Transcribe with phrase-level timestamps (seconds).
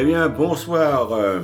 [0.00, 1.40] Eh bien, bonsoir, euh,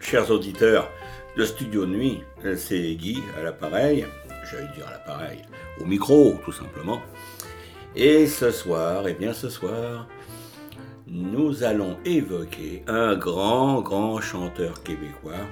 [0.00, 0.90] chers auditeurs
[1.36, 2.24] de Studio Nuit.
[2.56, 4.04] C'est Guy à l'appareil,
[4.50, 5.42] j'allais dire à l'appareil,
[5.80, 7.00] au micro, tout simplement.
[7.94, 10.08] Et ce soir, eh bien, ce soir,
[11.06, 15.46] nous allons évoquer un grand, grand chanteur québécois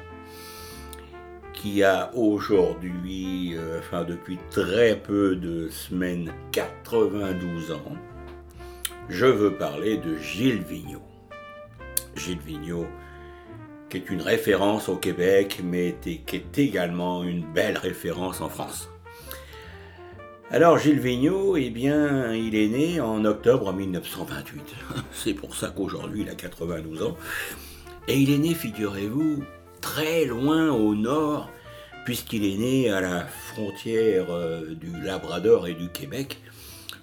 [1.52, 7.96] qui a aujourd'hui, euh, enfin depuis très peu de semaines, 92 ans.
[9.08, 11.15] Je veux parler de Gilles Vigneault.
[12.16, 12.86] Gilles Vigneault,
[13.88, 18.88] qui est une référence au Québec, mais qui est également une belle référence en France.
[20.50, 24.62] Alors Gilles Vigneault, eh bien, il est né en octobre 1928.
[25.12, 27.16] C'est pour ça qu'aujourd'hui il a 92 ans.
[28.06, 29.42] Et il est né, figurez-vous,
[29.80, 31.50] très loin au nord,
[32.04, 36.40] puisqu'il est né à la frontière euh, du Labrador et du Québec.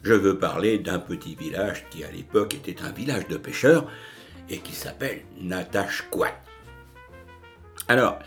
[0.04, 3.88] Je veux parler d'un petit village qui à l'époque était un village de pêcheurs
[4.50, 6.32] et qui s'appelle Natashquan.
[7.88, 8.20] Alors,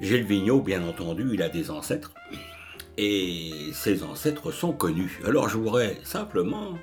[0.00, 2.12] Gilles Vigneault, bien entendu, il a des ancêtres
[2.96, 5.20] et ses ancêtres sont connus.
[5.24, 6.78] Alors je voudrais simplement,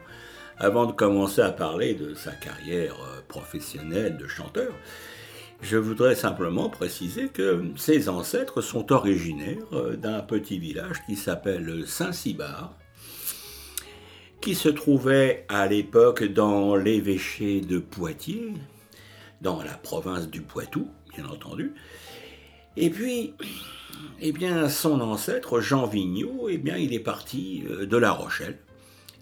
[0.57, 4.73] avant de commencer à parler de sa carrière euh, professionnelle de chanteur,
[5.61, 11.83] je voudrais simplement préciser que ses ancêtres sont originaires euh, d'un petit village qui s'appelle
[11.85, 12.75] Saint-Cybard,
[14.41, 18.53] qui se trouvait à l'époque dans l'évêché de Poitiers,
[19.39, 21.73] dans la province du Poitou, bien entendu.
[22.75, 23.35] Et puis,
[24.19, 28.57] eh bien, son ancêtre, Jean Vigneault, eh bien, il est parti euh, de La Rochelle,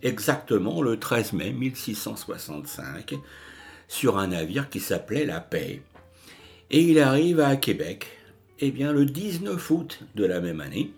[0.03, 3.16] exactement le 13 mai 1665,
[3.90, 5.81] sur un navire qui s'appelait La Paix.
[6.72, 8.07] Et il arrive à Québec,
[8.59, 10.94] eh bien, le 19 août de la même année,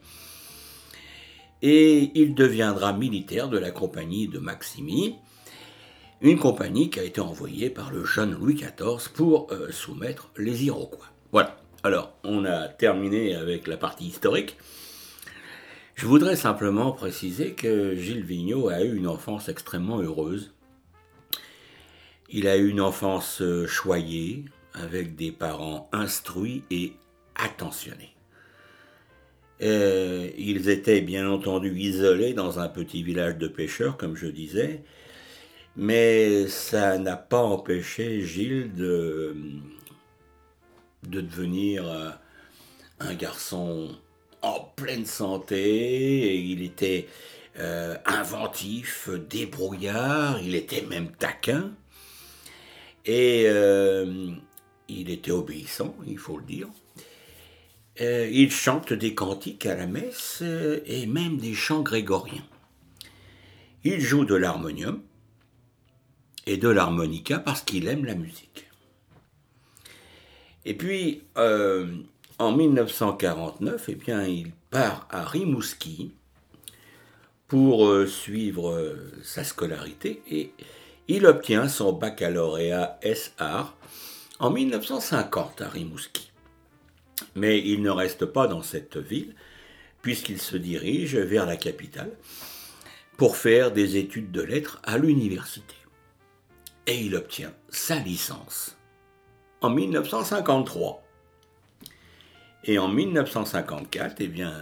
[1.61, 5.15] et il deviendra militaire de la compagnie de Maximy,
[6.21, 10.65] une compagnie qui a été envoyée par le jeune Louis XIV pour euh, soumettre les
[10.65, 11.07] Iroquois.
[11.31, 11.57] Voilà.
[11.83, 14.57] Alors, on a terminé avec la partie historique.
[15.95, 20.53] Je voudrais simplement préciser que Gilles Vigneault a eu une enfance extrêmement heureuse.
[22.29, 26.93] Il a eu une enfance euh, choyée, avec des parents instruits et
[27.35, 28.10] attentionnés.
[29.61, 34.83] Euh, ils étaient bien entendu isolés dans un petit village de pêcheurs, comme je disais,
[35.75, 39.35] mais ça n'a pas empêché Gilles de,
[41.07, 42.09] de devenir euh,
[42.99, 43.89] un garçon
[44.41, 46.37] en pleine santé.
[46.39, 47.07] Il était
[47.59, 51.71] euh, inventif, débrouillard, il était même taquin.
[53.05, 53.47] Et
[54.87, 56.67] il était obéissant, il faut le dire.
[57.99, 62.45] Euh, il chante des cantiques à la messe euh, et même des chants grégoriens.
[63.83, 65.01] Il joue de l'harmonium
[66.45, 68.67] et de l'harmonica parce qu'il aime la musique.
[70.63, 71.87] Et puis, euh,
[72.39, 76.11] en 1949, eh bien, il part à Rimouski
[77.47, 80.53] pour suivre sa scolarité et
[81.09, 83.73] il obtient son baccalauréat S.A.
[84.39, 86.30] en 1950 à Rimouski.
[87.35, 89.35] Mais il ne reste pas dans cette ville,
[90.01, 92.11] puisqu'il se dirige vers la capitale
[93.17, 95.75] pour faire des études de lettres à l'université.
[96.87, 98.77] Et il obtient sa licence
[99.61, 101.03] en 1953.
[102.63, 104.53] Et en 1954, eh bien,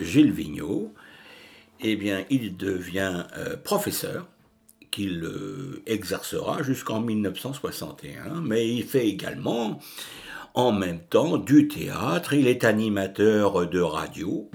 [0.00, 0.92] Gilles Vigneault,
[1.80, 4.28] eh bien, il devient euh, professeur
[4.90, 9.78] qu'il euh, exercera jusqu'en 1961, mais il fait également
[10.58, 14.50] en même temps du théâtre, il est animateur de radio.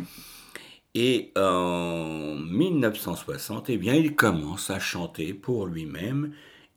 [0.95, 6.33] Et en 1960, eh bien, il commence à chanter pour lui-même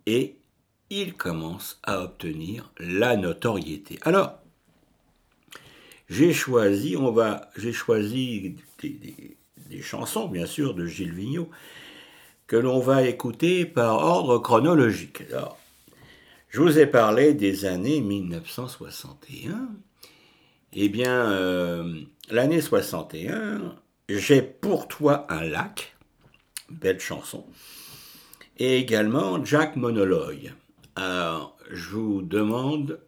[0.06, 0.36] et
[0.90, 3.98] il commence à obtenir la notoriété.
[4.02, 4.38] Alors,
[6.08, 11.50] j'ai choisi, on va, j'ai choisi des, chansons, bien sûr, de Gilles Vigneault,
[12.46, 15.24] que l'on va écouter par ordre chronologique.
[16.56, 19.68] Je vous ai parlé des années 1961.
[20.72, 22.00] Eh bien, euh,
[22.30, 23.76] l'année 61,
[24.08, 25.94] j'ai pour toi un lac,
[26.70, 27.44] belle chanson,
[28.56, 30.54] et également Jack Monologue.
[30.94, 33.00] Alors, je vous demande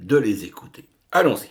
[0.00, 0.88] de les écouter.
[1.12, 1.50] Allons-y.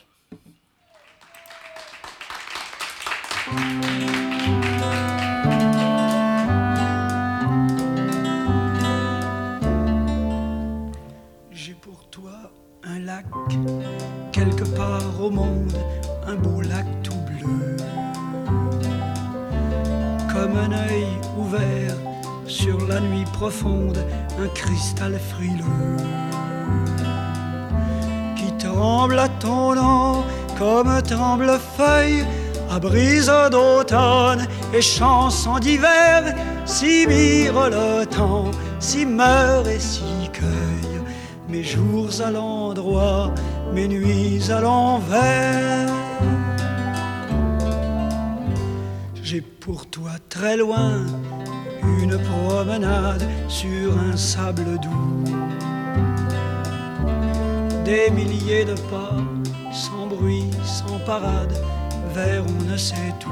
[23.40, 23.98] Profonde,
[24.38, 25.96] un cristal frileux.
[28.36, 30.24] qui tremble à ton nom
[30.58, 32.26] comme tremble feuille
[32.70, 41.00] à brise d'automne et chanson d'hiver, si mire le temps, si meurt et si cueille
[41.48, 43.34] mes jours à l'endroit,
[43.74, 45.88] mes nuits à l'envers.
[49.24, 51.06] J'ai pour toi très loin
[51.84, 55.24] une promenade sur un sable doux.
[57.86, 59.18] Des milliers de pas,
[59.72, 61.54] sans bruit, sans parade,
[62.14, 63.30] vers on ne sait tout.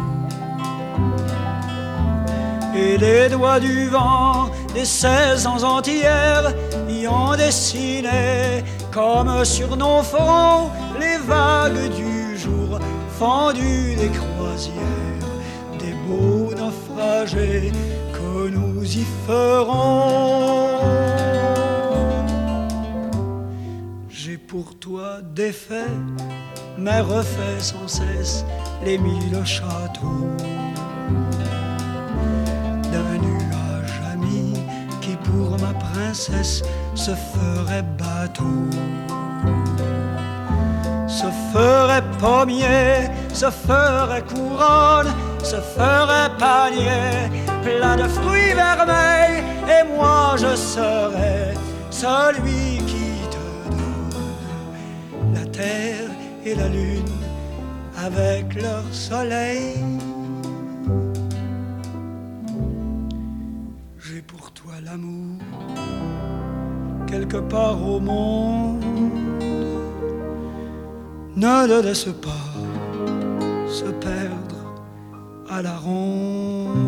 [2.76, 6.54] Et les doigts du vent des saisons entières
[6.88, 12.80] y ont dessiné, comme sur nos fronts, les vagues du jour
[13.18, 15.28] fendues des croisières,
[15.80, 17.72] des beaux naufragés
[24.10, 25.92] J'ai pour toi défait,
[26.78, 28.46] mais refait sans cesse
[28.86, 30.30] les mille châteaux.
[32.92, 34.54] D'un nuage ami
[35.02, 36.64] qui pour ma princesse
[36.96, 38.70] se ferait bateau,
[41.10, 45.14] se ferait pommier, se ferait couronne,
[45.44, 49.44] se ferait panier plein de fruits vermeils,
[49.76, 51.54] et moi je serais
[51.90, 56.10] celui qui te donne la terre
[56.46, 57.18] et la lune
[58.08, 59.76] avec leur soleil.
[64.04, 65.42] J'ai pour toi l'amour
[67.12, 68.84] quelque part au monde.
[71.36, 72.48] Ne le laisse pas
[73.80, 74.62] se perdre
[75.50, 76.87] à la ronde.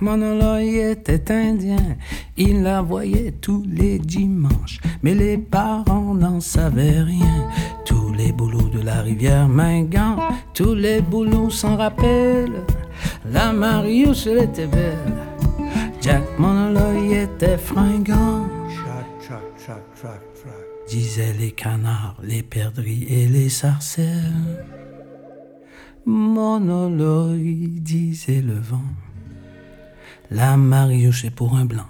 [0.00, 1.96] Monoloy était indien.
[2.36, 4.80] Il la voyait tous les dimanches.
[5.02, 7.48] Mais les parents n'en savaient rien.
[7.84, 10.16] Tous les boulots de la rivière Mingan,
[10.54, 12.64] tous les boulots s'en rappellent.
[13.30, 15.14] La Marius, elle était belle.
[16.00, 18.46] Jack Monoloy était fringant.
[20.88, 24.64] Disaient les canards, les perdrix et les sarcelles.
[26.04, 28.92] Monoloy, disait le vent.
[30.30, 31.86] La Marius est pour un blanc.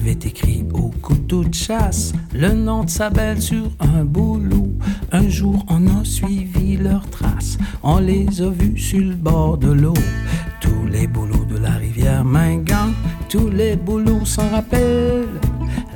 [0.00, 4.72] avait écrit au couteau de chasse le nom de sa belle sur un boulot.
[5.12, 9.70] Un jour, on a suivi leurs traces, on les a vus sur le bord de
[9.70, 9.94] l'eau.
[10.60, 12.92] Tous les boulots de la rivière Mingan,
[13.28, 15.40] tous les boulots s'en rappellent.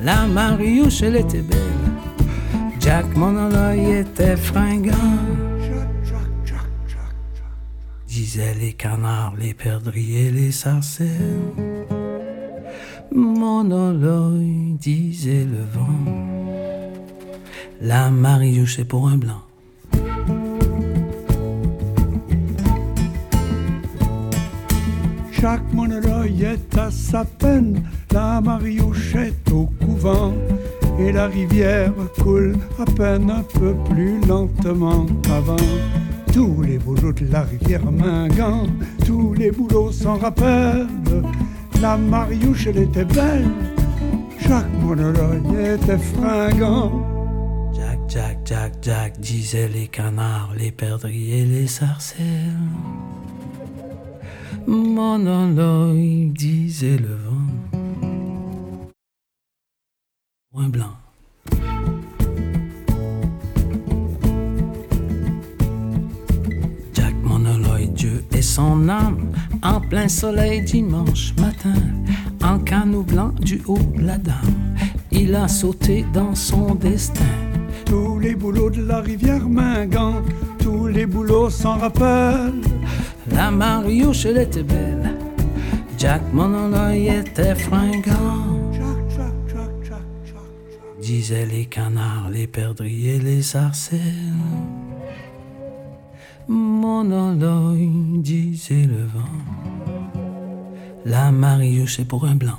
[0.03, 1.59] La Mariouche, elle était belle.
[2.79, 5.54] Jack Monoloy était fringant.
[8.15, 11.09] Disaient les canards, les perdrix et les sarcelles.
[13.11, 16.13] Monoloy, disait le vent.
[17.81, 19.43] La Mariouche est pour un blanc.
[25.33, 30.35] Chaque monologue est à sa peine, la Mariouche est au couvent,
[31.01, 31.93] et la rivière
[32.23, 35.57] coule à peine un peu plus lentement qu'avant.
[36.35, 38.67] Tous les boulots de la rivière Mingan,
[39.07, 40.89] tous les boulots s'en rappellent,
[41.81, 43.49] la Mariouche elle était belle,
[44.41, 47.71] chaque monologue était fringant.
[47.73, 52.27] Jack, Jack, Jack, Jack, disaient les canards, les perdrix et les sarcelles.
[54.67, 58.11] Monologue, disait le vent.
[60.53, 60.97] Point blanc.
[68.33, 71.81] Et son âme, en plein soleil dimanche matin,
[72.43, 74.77] en canot blanc du haut de la dame,
[75.11, 77.25] il a sauté dans son destin.
[77.85, 80.23] Tous les boulots de la rivière Mingan,
[80.59, 82.63] tous les boulots s'en rappellent.
[83.31, 85.13] La Mariouche, elle était belle.
[85.99, 88.45] Jack Monoloy était fringant.
[91.01, 94.01] Disaient les canards, les perdrix et les sarcelles.
[96.49, 97.89] Monoloy,
[98.23, 100.21] disait le vent.
[101.07, 102.59] La Mariouche est pour un blanc.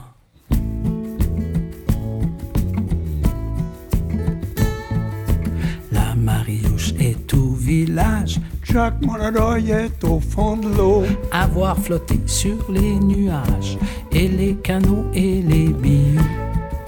[5.91, 11.03] La Mariouche est au village, Chaque monologue est au fond de l'eau.
[11.31, 13.77] à voir flotter sur les nuages,
[14.11, 16.21] et les canaux et les billots.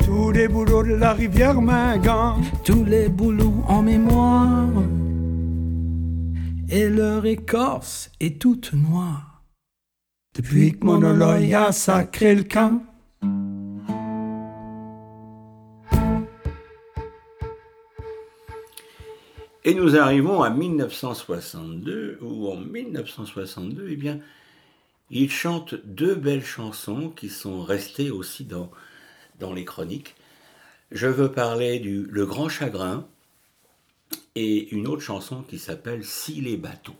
[0.04, 4.68] Tous les boulots de la rivière Mingan, tous les boulots en mémoire.
[6.70, 9.42] Et leur écorce est toute noire.
[10.36, 12.84] depuis que monologue a sacré le camp.
[19.64, 24.20] Et nous arrivons à 1962, où en 1962, eh bien,
[25.10, 28.70] il chante deux belles chansons qui sont restées aussi dans,
[29.40, 30.16] dans les chroniques.
[30.92, 33.08] Je veux parler du Le Grand Chagrin
[34.36, 36.94] et une autre chanson qui s'appelle Si les bateaux.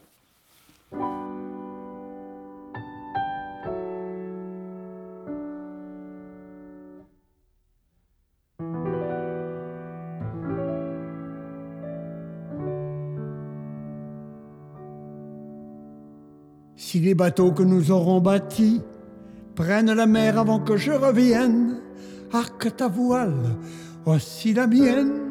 [16.76, 18.82] Si les bateaux que nous aurons bâtis
[19.56, 21.82] prennent la mer avant que je revienne,
[22.32, 23.58] arque ta voile,
[24.06, 25.27] aussi la mienne.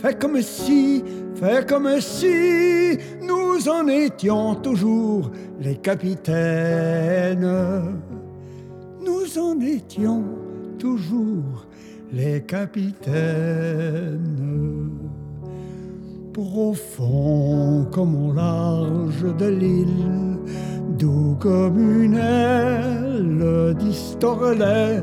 [0.00, 1.02] Fais comme si,
[1.34, 7.44] fais comme si nous en étions toujours les capitaines.
[9.04, 10.22] Nous en étions
[10.78, 11.66] toujours
[12.12, 13.10] les capitaines.
[16.32, 20.38] Profond comme au large de l'île,
[20.96, 25.02] doux comme une aile d'Istorlet,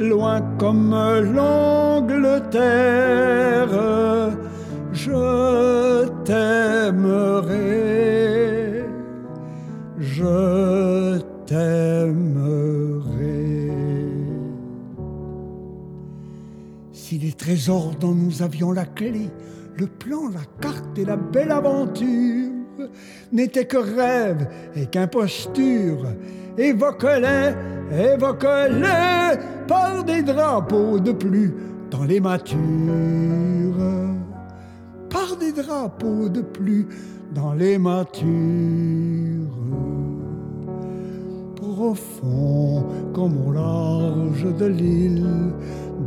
[0.00, 0.90] loin comme
[1.34, 2.48] l'Angleterre,
[4.92, 7.60] je t'aimerai,
[9.98, 12.80] je t'aimerai.
[16.92, 19.28] Si les trésors dont nous avions la clé,
[19.76, 22.48] le plan, la carte et la belle aventure
[23.32, 26.06] n'étaient que rêves et qu'imposture,
[26.56, 27.54] évoque-les,
[28.12, 31.54] évoque-les par des drapeaux de plus
[31.92, 32.58] dans les matures,
[35.08, 36.88] par des drapeaux de plus
[37.32, 38.26] dans les matures.
[41.54, 42.84] Profond
[43.14, 45.52] comme au large de l'île,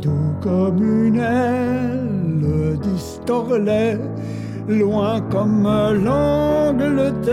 [0.02, 3.98] doux comme une aile d'Istorlet,
[4.68, 5.64] loin comme
[6.04, 7.24] l'Angleterre,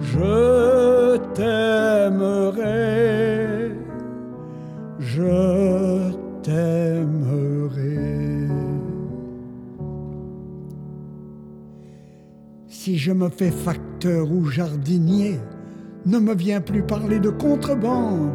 [0.00, 3.39] je t'aimerai,
[5.20, 6.12] je
[6.42, 7.98] t'aimerai.
[12.68, 15.38] Si je me fais facteur ou jardinier,
[16.06, 18.30] ne me viens plus parler de contrebande.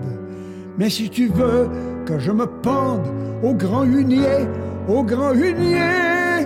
[0.77, 1.69] Mais si tu veux
[2.05, 3.07] que je me pende
[3.43, 4.47] au grand hunier,
[4.87, 6.45] au grand hunier,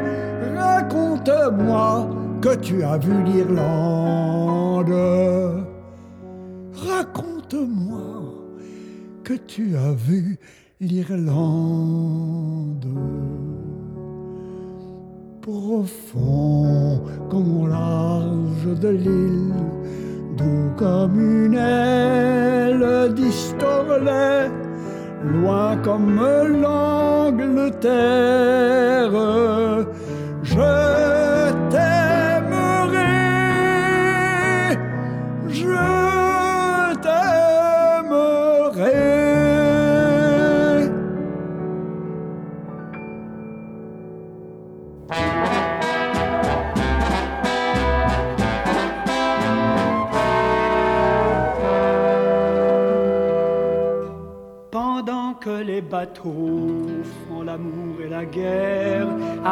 [0.56, 2.10] raconte-moi
[2.42, 4.94] que tu as vu l'Irlande.
[6.88, 8.39] Raconte-moi
[9.30, 10.40] que tu as vu
[10.82, 11.28] l'Irlande.
[15.40, 19.54] Profond comme au large de l'île,
[20.36, 24.50] doux comme une aile d'Istorlet,
[25.24, 26.20] loin comme
[26.64, 27.70] l'Angleterre.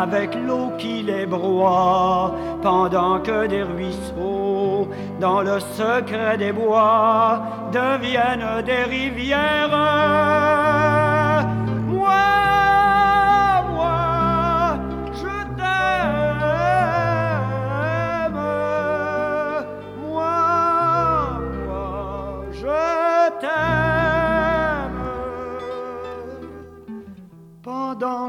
[0.07, 4.87] Avec l'eau qui les broie, pendant que des ruisseaux,
[5.19, 7.41] dans le secret des bois,
[7.73, 10.46] deviennent des rivières.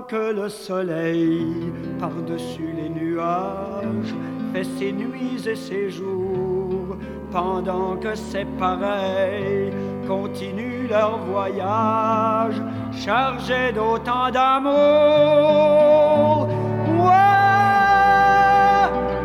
[0.08, 4.14] Que le soleil, par-dessus les nuages,
[4.52, 6.96] fait ses nuits et ses jours,
[7.30, 9.70] pendant que ses pareils
[10.06, 14.72] continuent leur voyage, chargés d'autant d'amour.
[16.96, 17.12] Moi,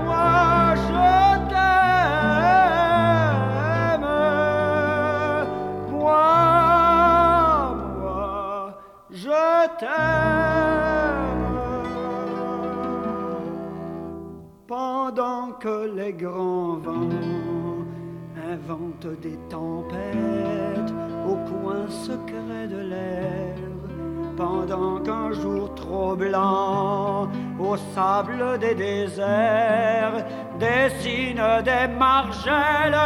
[0.06, 1.94] moi, je t'aime.
[5.92, 6.28] Moi,
[8.02, 8.76] moi,
[9.12, 10.33] je t'aime.
[15.64, 17.08] Que les grands vents
[18.52, 20.94] inventent des tempêtes
[21.26, 23.56] au coin secret de l'air,
[24.36, 30.26] pendant qu'un jour trop blanc au sable des déserts
[30.60, 33.00] dessine des margelles.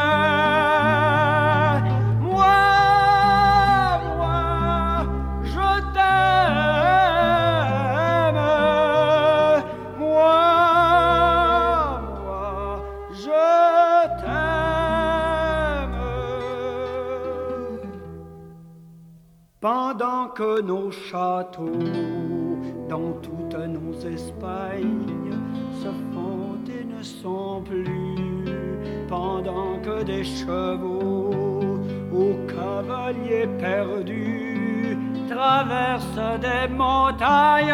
[20.62, 21.64] Nos châteaux,
[22.90, 25.32] dans toutes nos Espagnes,
[25.82, 28.46] se font et ne sont plus,
[29.08, 31.32] pendant que des chevaux
[32.14, 34.98] aux cavaliers perdus
[35.30, 37.74] traversent des montagnes.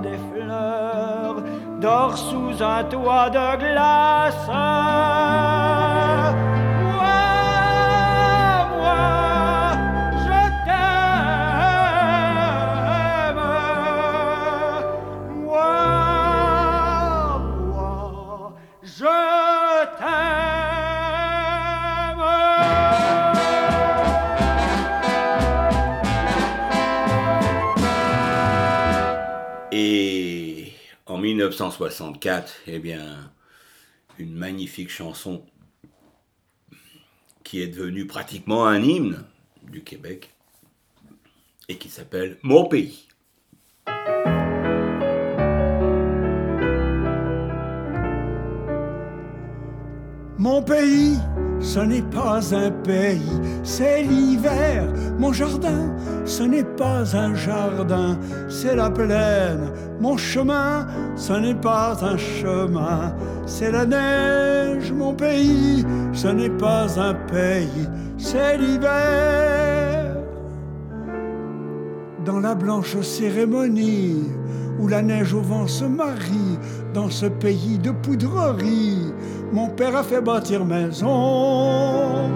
[0.00, 1.42] Des fleurs
[1.80, 4.48] dort sous un toit de glace.
[31.50, 33.32] 1964, eh bien,
[34.18, 35.44] une magnifique chanson
[37.42, 39.24] qui est devenue pratiquement un hymne
[39.62, 40.30] du Québec
[41.68, 43.08] et qui s'appelle Mon pays.
[50.38, 51.18] Mon pays,
[51.60, 54.84] ce n'est pas un pays, c'est l'hiver.
[55.18, 55.94] Mon jardin,
[56.24, 58.18] ce n'est pas un jardin,
[58.48, 59.70] c'est la plaine.
[60.00, 63.14] Mon chemin, ce n'est pas un chemin,
[63.46, 64.92] c'est la neige.
[64.92, 70.16] Mon pays, ce n'est pas un pays, c'est l'hiver.
[72.24, 74.24] Dans la blanche cérémonie,
[74.78, 76.58] où la neige au vent se marie,
[76.94, 79.12] dans ce pays de poudrerie,
[79.52, 82.30] mon père a fait bâtir maison.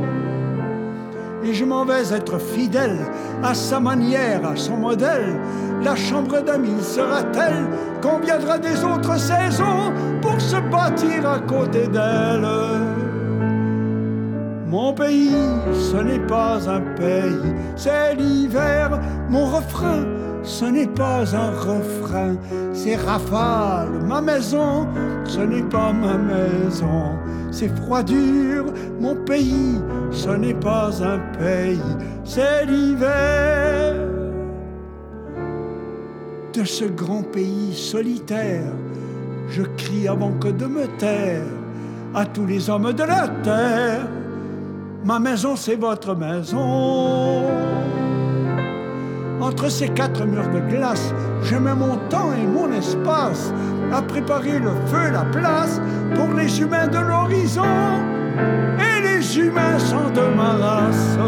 [1.45, 2.99] Et je m'en vais être fidèle
[3.43, 5.39] à sa manière, à son modèle.
[5.83, 7.69] La chambre d'amis sera telle
[8.01, 12.49] qu'on viendra des autres saisons pour se bâtir à côté d'elle?
[14.67, 15.37] Mon pays,
[15.73, 18.99] ce n'est pas un pays, c'est l'hiver.
[19.29, 20.03] Mon refrain,
[20.45, 22.37] ce n'est pas un refrain,
[22.73, 23.89] c'est rafale.
[24.07, 24.87] Ma maison,
[25.25, 27.17] ce n'est pas ma maison,
[27.51, 28.67] c'est froidure.
[29.01, 29.81] Mon pays,
[30.13, 31.81] ce n'est pas un pays,
[32.25, 33.95] c'est l'hiver.
[36.53, 38.73] De ce grand pays solitaire,
[39.49, 41.43] je crie avant que de me taire
[42.15, 44.07] à tous les hommes de la terre.
[45.05, 47.43] Ma maison, c'est votre maison.
[49.45, 53.53] Entre ces quatre murs de glace, je mets mon temps et mon espace
[53.93, 55.83] à préparer le feu, la place
[56.15, 57.63] pour les humains de l'horizon.
[58.79, 61.19] Et les humains sont de ma race.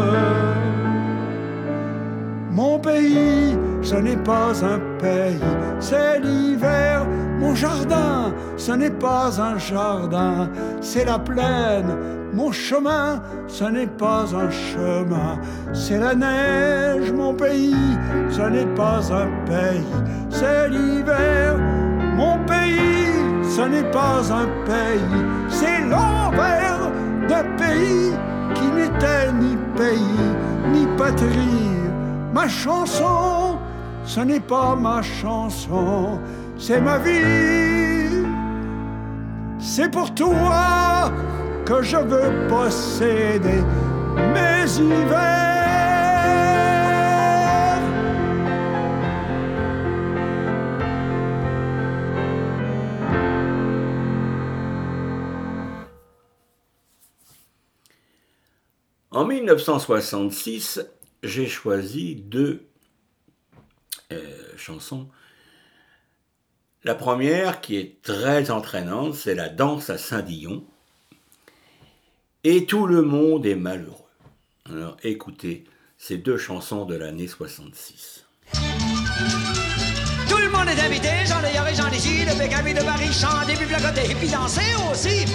[2.49, 5.39] Mon pays, ce n'est pas un pays,
[5.79, 7.05] c'est l'hiver.
[7.39, 10.49] Mon jardin, ce n'est pas un jardin,
[10.81, 12.16] c'est la plaine.
[12.37, 15.39] Mon chemin, ce n'est pas un chemin,
[15.73, 17.11] c'est la neige.
[17.11, 17.97] Mon pays,
[18.29, 19.97] ce n'est pas un pays,
[20.29, 21.57] c'est l'hiver.
[22.15, 23.09] Mon pays,
[23.41, 26.91] ce n'est pas un pays, c'est l'envers
[27.27, 28.13] d'un pays
[28.53, 30.29] qui n'était ni pays,
[30.71, 31.73] ni patrie.
[32.35, 33.57] Ma chanson,
[34.05, 36.19] ce n'est pas ma chanson,
[36.55, 38.27] c'est ma vie.
[39.57, 41.11] C'est pour toi
[41.67, 43.61] que je veux posséder
[44.33, 45.37] mes hivers.
[59.11, 60.79] En 1966,
[61.21, 62.65] j'ai choisi deux
[64.13, 64.17] euh,
[64.55, 65.09] chansons.
[66.85, 70.65] La première, qui est très entraînante, c'est la danse à Saint-Dillon.
[72.49, 74.07] Et tout le monde est malheureux.
[74.69, 75.65] Alors écoutez
[75.97, 78.23] ces deux chansons de l'année 66.
[80.29, 83.49] Tout le monde est invité, Jean de et Jean d'ici, le PKB de Paris chante
[83.49, 85.25] et puis placoter et puis danser aussi.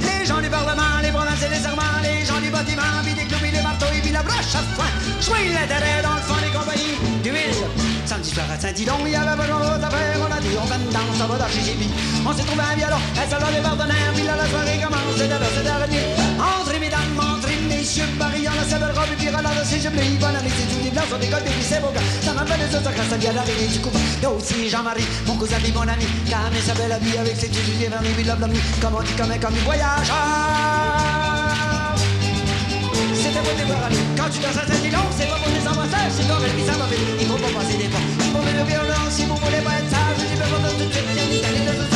[0.00, 3.26] Les gens du Parlement, les provinces et les serments, les gens du bâtiment, puis des
[3.26, 4.86] clous, puis des marteaux et puis la broche à foin.
[5.52, 7.91] L'intérêt dans le fond des compagnies d'huile.
[8.04, 10.66] Samedi soir à Saint-Didon, il y avait pas grand-chose à faire, on a dit on
[10.66, 11.88] va danse, on va dans Chichipi.
[12.26, 15.28] On s'est trouvé un violon, un salon des partenaires, puis là la soirée commence, c'est
[15.28, 16.04] d'abord c'est dernier.
[16.36, 19.88] Entrez mesdames, entrez messieurs, Paris en la sa belle robe, et puis renard, si je
[19.88, 22.06] blé, bonne année, c'est tout des blancs, sur des cols, et gars.
[22.22, 23.94] Ça m'a fait des autres, quand ça vient d'arriver du coup.
[24.18, 27.36] Il y a aussi Jean-Marie, mon cousin, mon ami, Cam et sa belle amie, avec
[27.38, 28.44] ses yeux, Julien, vernis, puis l'homme,
[28.80, 30.10] comme on dit, comme un, comme voyage.
[34.16, 36.86] Quand tu danses à Saint-Dillon, c'est pas pour les embrassages, c'est comme le ça va
[36.86, 37.02] vite.
[37.20, 37.98] Il faut pas passer des pas.
[37.98, 40.16] Il faut mettre le violon si vous voulez pas être sage.
[40.22, 41.86] Je dis pas pour tout de suite, viens d'Italie de ce.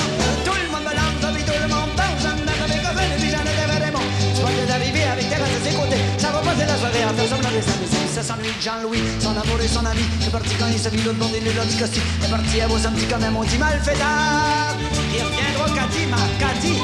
[0.43, 2.19] Tout le monde me lance, puis tout le monde danse.
[2.19, 4.09] J'en ai avec un et puis j'en ai des démons.
[4.35, 6.03] Tu vois que d'arriver avec tes races à ses côtés.
[6.19, 8.05] Ça va passer la soirée à faire semblant de s'amuser.
[8.11, 10.03] Ça s'ennuie Jean-Louis, son amour et son ami.
[10.19, 12.07] C'est parti quand il vu l'autre monde, il est là du costume.
[12.21, 14.75] C'est parti à vos samedis quand même, on dit mal fait tard.
[15.15, 16.75] Il reviendra Cathy, ma Cathy.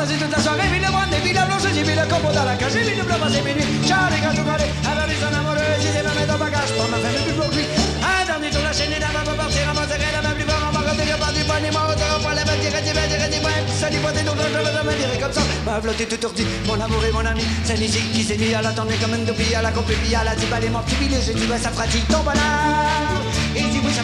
[0.00, 2.56] A toute la soirée, puis le monde, et puis j'ai mis le copeau dans la
[2.56, 3.68] cage, j'ai mis le blanc, c'est minuit.
[3.84, 7.36] Charlie, quand tout collé, avec son amoureux, j'ai des dans bagage, pour ma femme plus
[7.36, 7.68] pour lui.
[8.00, 11.04] Un dernier tour, la chaîne pour partir à Montserrat, la même fort, on va rester
[11.20, 14.12] pas du panier, moi, on reprend la bête, direct, direct, direct, direct, ça dit pas
[14.16, 15.44] des noms, je vais jamais dire comme ça.
[15.68, 16.32] Ma flotte est tout
[16.64, 19.52] mon amour et mon ami, c'est l'ici qui s'est mis à l'attendre comme un dopi,
[19.52, 22.08] à la compé, puis à la type, elle est morte, puis j'ai dit, ça pratique
[22.08, 23.20] ton bonheur.
[23.52, 24.00] Et dit, oui, ça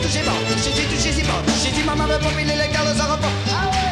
[0.00, 0.32] touché pas,
[0.64, 3.18] j'ai dit touché si pas, j'ai dit maman veut pas filer le gars, ça.
[3.52, 3.90] Ah ouais.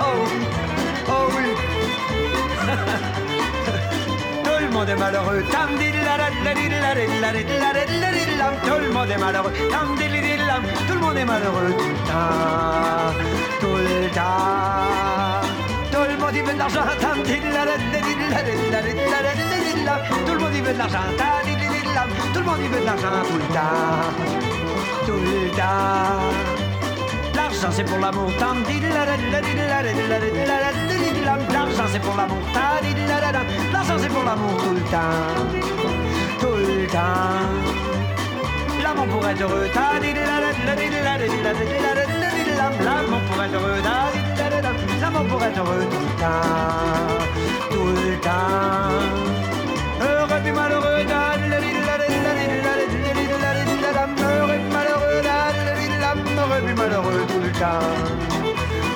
[0.00, 0.40] Oh oui,
[1.08, 1.46] oh oui.
[4.44, 5.70] Tout le monde est malheureux, Tam
[8.64, 9.52] tout le monde est malheureux.
[10.86, 13.12] Tout le monde est malheureux tout le temps.
[13.60, 15.42] Tout le temps.
[15.92, 16.84] Tout le monde y veut de l'argent.
[20.26, 20.98] Tout le monde y veut de l'argent.
[22.32, 24.12] Tout le monde y veut de l'argent tout le temps.
[25.06, 26.22] Tout le temps.
[27.34, 28.30] L'argent c'est pour l'amour.
[31.58, 32.38] L'argent c'est pour l'amour.
[33.72, 35.97] L'argent c'est pour l'amour tout le temps.
[36.92, 37.00] Temps.
[38.82, 39.68] L'amour pour être heureux.
[42.82, 43.82] L'amour pour être heureux.
[45.00, 46.28] L'amour pour être heureux tout le temps.
[47.70, 48.96] Tout le temps.
[50.00, 51.04] Heureux puis malheureux.
[54.22, 55.22] Heureux puis malheureux.
[56.38, 57.96] Heureux puis malheureux tout le temps.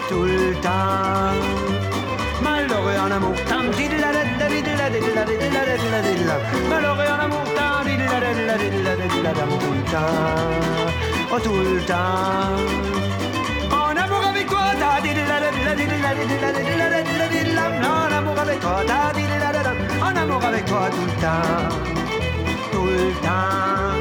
[0.09, 1.73] Tout le temps
[2.43, 3.35] malheureux en amour.
[6.69, 7.52] Malheureux en amour.
[11.35, 11.97] Oh, tout le temps.
[13.71, 14.61] En amour avec toi.
[17.83, 18.83] En amour avec toi.
[20.03, 21.71] En amour avec toi tout le temps.
[22.73, 23.97] Tout le temps.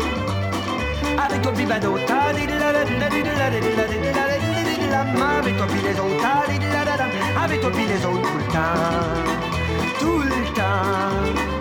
[1.24, 1.96] Avec toi, Bibado.
[1.96, 2.08] Avec
[5.58, 6.26] toi, puis les autres.
[7.42, 8.60] Avec toi, puis tout le temps.
[10.00, 11.61] Tout le temps.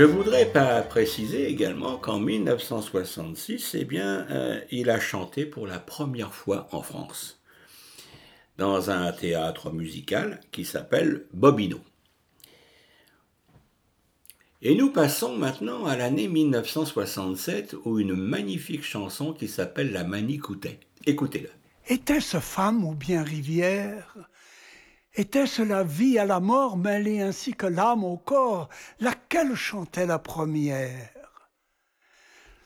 [0.00, 6.32] Je voudrais pas préciser également qu'en 1966, eh euh, il a chanté pour la première
[6.32, 7.42] fois en France
[8.56, 11.80] dans un théâtre musical qui s'appelle Bobino.
[14.62, 20.80] Et nous passons maintenant à l'année 1967 où une magnifique chanson qui s'appelle La Manicoutée.
[21.04, 21.59] Écoutez-la.
[21.90, 24.16] Était-ce femme ou bien rivière?
[25.16, 28.68] Était-ce la vie à la mort mêlée ainsi que l'âme au corps?
[29.00, 31.10] Laquelle chantait la première?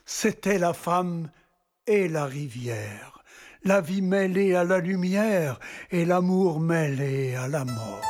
[0.04, 1.30] C'était la femme
[1.86, 3.24] et la rivière,
[3.62, 5.58] la vie mêlée à la lumière
[5.90, 8.02] et l'amour mêlé à la mort.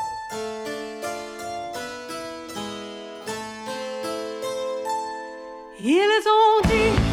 [5.79, 7.03] Ils ont dit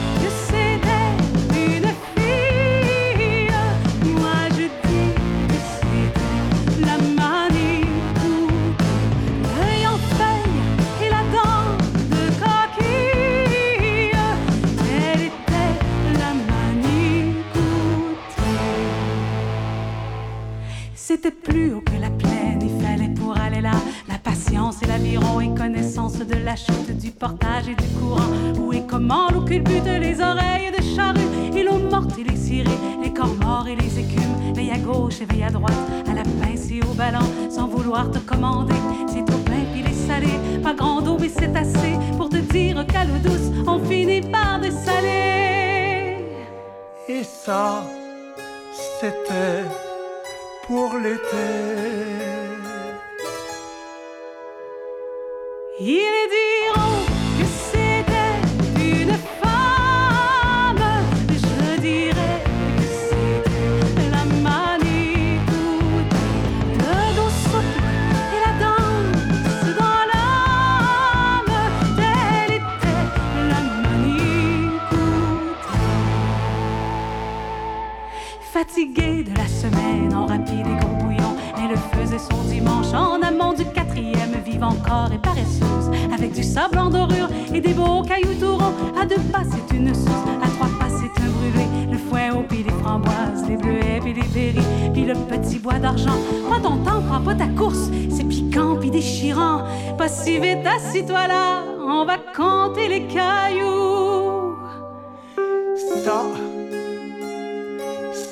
[21.29, 23.73] Plus haut que la plaine, il fallait pour aller là
[24.07, 28.31] la patience et l'aviron et connaissance de la chute, du portage et du courant.
[28.59, 31.19] Où et comment l'eau culbute les oreilles de charrue
[31.55, 32.69] et l'eau morte et les cirés,
[33.03, 34.53] les corps morts et les écumes.
[34.55, 35.73] Veille à gauche et veille à droite,
[36.09, 38.73] à la pince et au ballon, sans vouloir te commander.
[39.07, 42.83] C'est au pain puis les salés, pas grand eau mais c'est assez pour te dire
[42.87, 46.25] qu'à l'eau douce, on finit par dessaler.
[47.07, 47.83] Et ça,
[48.99, 49.90] c'était
[50.67, 51.47] pour l'été.
[55.79, 57.01] Ils diront
[57.37, 58.39] que c'était
[58.79, 60.85] une femme.
[61.29, 62.39] Je dirais
[62.77, 66.15] que c'était la manicoute.
[66.77, 67.35] Le dos
[68.35, 71.55] et la danse dans l'âme.
[71.97, 73.05] Telle était
[73.49, 74.99] la manicoute.
[78.53, 79.10] Fatiguée
[79.61, 84.63] semaine en rapide et gros bouillon, elle faisait son dimanche en amont du quatrième, vive
[84.63, 88.57] encore et paresseuse, avec du sable en dorure et des beaux cailloux tout.
[88.99, 90.07] À deux pas, c'est une sauce,
[90.43, 91.67] à trois pas, c'est un brûlé.
[91.91, 95.77] Le foin au puis les framboises, les bleuets puis les berries, puis le petit bois
[95.77, 96.17] d'argent.
[96.49, 99.61] Prends ton temps, prends pas ta course, c'est piquant puis déchirant.
[99.95, 104.55] Pas si vite, assis-toi là, on va compter les cailloux.
[106.03, 106.23] Ça,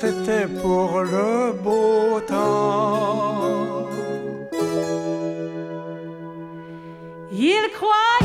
[0.00, 3.86] c'était pour le beau temps.
[7.30, 8.19] Il croyait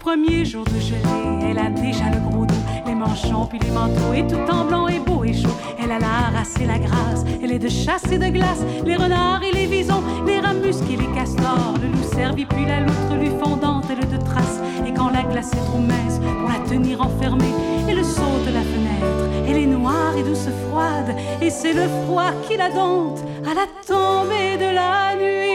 [0.00, 2.54] premier jour de gelée, elle a déjà le gros dos,
[2.86, 5.56] les manchons puis les manteaux, et tout en blanc et beau et chaud.
[5.78, 8.96] Elle a la race et la grâce, elle est de chasse et de glace, les
[8.96, 13.14] renards et les visons, les rats et les castors, le loup servi puis la loutre
[13.20, 14.60] lui fondante, elle de trace.
[14.86, 17.54] Et quand la glace est trop mince pour la tenir enfermée,
[17.88, 22.32] elle saute de la fenêtre, elle est noire et douce froide, et c'est le froid
[22.48, 25.50] qui la dompte à la tombée de la nuit.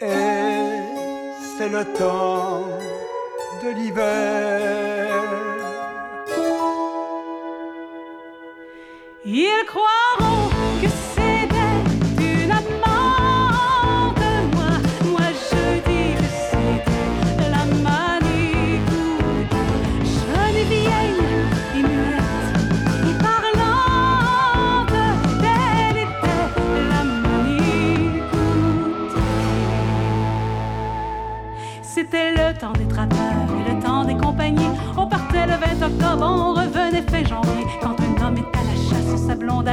[0.00, 0.29] Et
[1.60, 2.64] c'est le temps
[3.62, 5.10] de l'hiver.
[9.26, 10.39] Ils croiront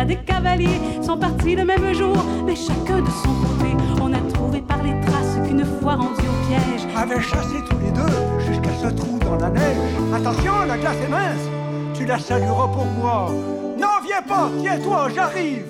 [0.07, 0.79] des cavaliers.
[1.01, 3.75] Sont partis le même jour, mais chacun de son côté.
[4.01, 6.87] On a trouvé par les traces qu'une fois rendu au piège.
[6.95, 9.77] Avaient chassé tous les deux jusqu'à ce trou dans la neige.
[10.15, 11.47] Attention, la glace est mince.
[11.93, 13.31] Tu la salueras pour moi.
[13.77, 15.65] Non, viens pas, tiens-toi, j'arrive.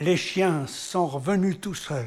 [0.00, 2.06] Les chiens sont revenus tout seuls.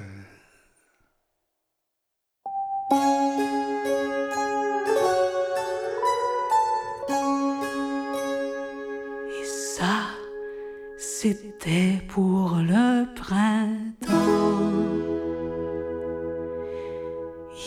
[11.23, 14.11] C'était pour le printemps.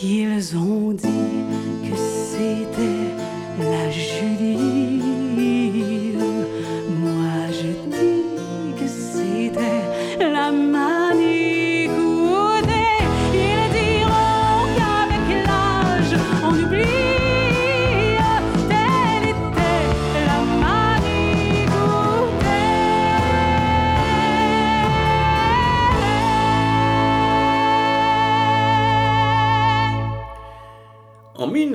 [0.03, 1.39] Ils ont dit
[1.81, 2.96] que c'était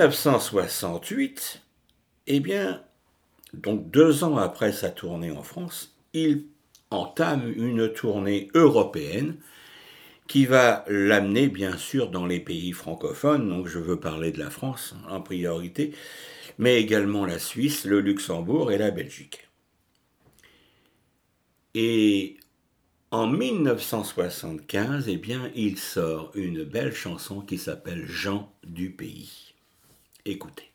[0.08, 1.62] 1968,
[2.26, 2.82] eh bien,
[3.52, 6.46] donc deux ans après sa tournée en France, il
[6.90, 9.36] entame une tournée européenne
[10.26, 14.50] qui va l'amener bien sûr dans les pays francophones, donc je veux parler de la
[14.50, 15.92] France en priorité,
[16.58, 19.48] mais également la Suisse, le Luxembourg et la Belgique.
[21.74, 22.36] Et
[23.10, 29.51] en 1975, eh bien, il sort une belle chanson qui s'appelle Jean du pays.
[30.24, 30.71] Écoutez.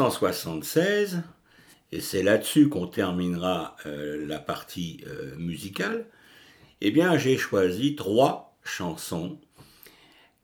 [0.00, 1.22] 1976,
[1.92, 6.06] et c'est là-dessus qu'on terminera euh, la partie euh, musicale,
[6.80, 9.38] eh bien j'ai choisi trois chansons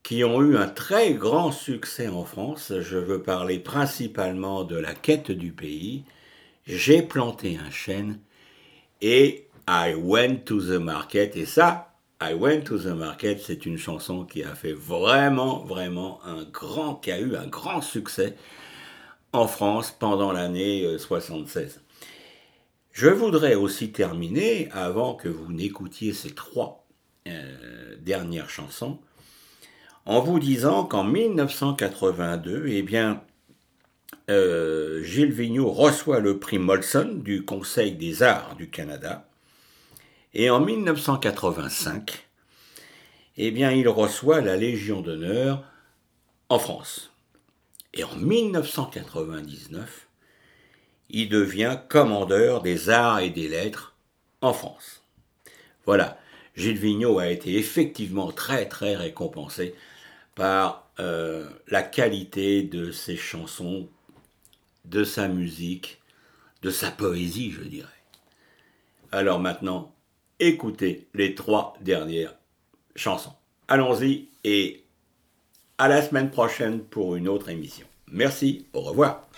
[0.02, 2.72] qui ont eu un très grand succès en France.
[2.80, 6.04] Je veux parler principalement de la quête du pays.
[6.66, 8.20] J'ai planté un chêne
[9.00, 11.36] et I went to the market.
[11.36, 16.20] Et ça, I went to the market, c'est une chanson qui a fait vraiment, vraiment
[16.24, 18.36] un grand, qui a eu un grand succès
[19.36, 21.76] en France pendant l'année 76.
[21.76, 22.04] Euh,
[22.92, 26.86] Je voudrais aussi terminer, avant que vous n'écoutiez ces trois
[27.28, 28.98] euh, dernières chansons,
[30.06, 33.22] en vous disant qu'en 1982, eh bien,
[34.30, 39.28] euh, Gilles Vigneault reçoit le prix Molson du Conseil des arts du Canada.
[40.32, 42.26] Et en 1985,
[43.36, 45.62] eh bien, il reçoit la Légion d'honneur
[46.48, 47.15] en France.
[47.96, 50.06] Et en 1999,
[51.08, 53.96] il devient commandeur des arts et des lettres
[54.42, 55.02] en France.
[55.86, 56.18] Voilà,
[56.56, 59.74] Gilles Vigneault a été effectivement très très récompensé
[60.34, 63.88] par euh, la qualité de ses chansons,
[64.84, 66.00] de sa musique,
[66.62, 67.88] de sa poésie, je dirais.
[69.12, 69.94] Alors maintenant,
[70.38, 72.34] écoutez les trois dernières
[72.94, 73.34] chansons.
[73.68, 74.84] Allons-y et
[75.78, 77.85] à la semaine prochaine pour une autre émission.
[78.12, 79.28] Merci, au revoir.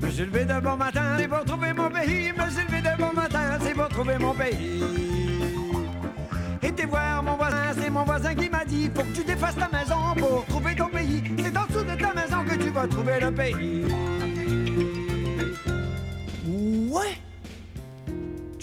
[0.00, 2.32] Me suis levé de bon matin, c'est pour trouver mon pays.
[2.32, 4.82] Me suis levé de bon matin, c'est pour trouver mon pays.
[6.82, 9.68] Et voir mon voisin, c'est mon voisin qui m'a dit Faut que tu défasses ta
[9.68, 11.22] maison pour trouver ton pays.
[11.38, 13.84] C'est en dessous de ta maison que tu vas trouver le pays.
[16.90, 17.18] Ouais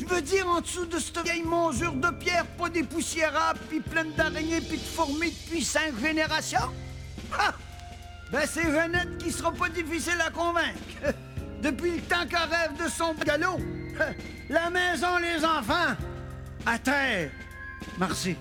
[0.09, 4.11] veux dire en dessous de cette vieille monsure de pierre, pas des poussières puis pleine
[4.13, 6.69] d'araignées, puis de fourmis depuis cinq générations?
[7.37, 7.53] Ah!
[8.31, 10.77] Ben c'est Jeannette qui sera pas difficile à convaincre.
[11.61, 13.59] Depuis le temps qu'elle rêve de son galop.
[14.49, 15.95] La maison, les enfants,
[16.65, 17.29] à terre.
[17.99, 18.35] Merci.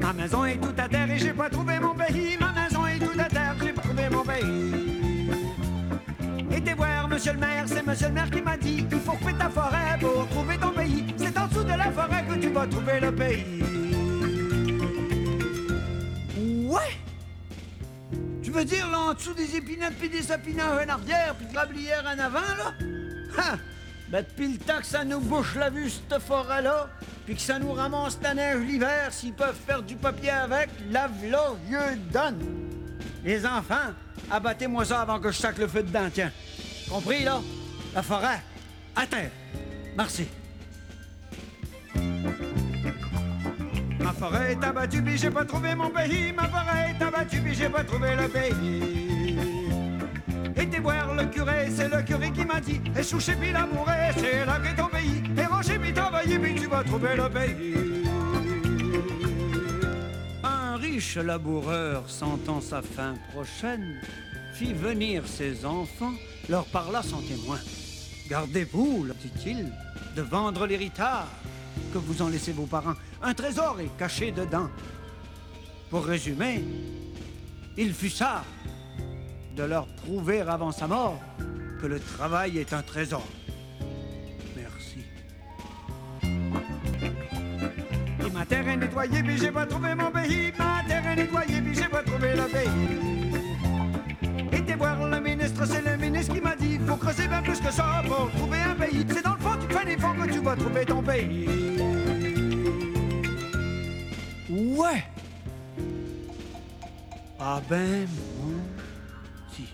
[0.00, 2.36] Ma maison est tout à terre et j'ai pas trouvé mon pays.
[2.40, 4.97] Ma maison est tout à terre, j'ai pas trouvé mon pays.
[6.58, 9.32] Été voir monsieur le maire, c'est monsieur le maire qui m'a dit Il faut couper
[9.34, 11.04] ta forêt pour trouver ton pays.
[11.16, 13.62] C'est en dessous de la forêt que tu vas trouver le pays.
[16.66, 16.98] Ouais!
[18.42, 21.54] Tu veux dire là en dessous des épinettes puis des sapinages en arrière puis de
[21.54, 22.74] la blière en avant là?
[23.38, 23.56] Ha!
[24.10, 26.88] Ben depuis le temps que ça nous bouche la vue cette forêt-là,
[27.24, 31.52] puis que ça nous ramasse la neige l'hiver, s'ils peuvent faire du papier avec, lave-la,
[31.68, 32.67] vieux donne.
[33.28, 33.92] Les enfants,
[34.30, 36.32] abattez-moi ça avant que je sac le feu dedans, tiens.
[36.88, 37.42] Compris, là?
[37.94, 38.40] La forêt,
[38.96, 39.30] à terre.
[39.94, 40.26] Merci.
[44.00, 46.32] Ma forêt est abattue, puis j'ai pas trouvé mon pays.
[46.32, 49.38] Ma forêt est abattue, puis j'ai pas trouvé le pays.
[50.56, 54.46] Été voir le curé, c'est le curé qui m'a dit Et souché puis l'amouré, c'est
[54.46, 55.22] là qu'est ton pays.
[55.36, 57.97] Et rocher puis travailler, puis tu vas trouver le pays.
[60.98, 64.00] Riche laboureur, sentant sa fin prochaine,
[64.52, 66.14] fit venir ses enfants
[66.48, 67.60] leur parla sans témoin.
[68.28, 69.72] Gardez-vous, leur dit-il,
[70.16, 71.28] de vendre l'héritage
[71.92, 72.96] que vous en laissez vos parents.
[73.22, 74.68] Un trésor est caché dedans.
[75.88, 76.64] Pour résumer,
[77.76, 78.42] il fut ça
[79.54, 81.20] de leur prouver avant sa mort
[81.80, 83.24] que le travail est un trésor.
[88.32, 90.52] Ma terre est nettoyée, mais j'ai pas trouvé mon pays.
[90.58, 93.08] Ma terre est nettoyée, mais j'ai pas trouvé le pays
[94.78, 98.02] voir le ministre, c'est le ministre qui m'a dit Faut creuser bien plus que ça
[98.06, 99.04] pour trouver un pays.
[99.08, 101.46] C'est dans le fond, tu fais des fonds que tu vas trouver ton pays.
[104.50, 105.04] Ouais!
[107.40, 108.06] Ah ben,
[108.38, 108.54] bon,
[109.52, 109.64] si.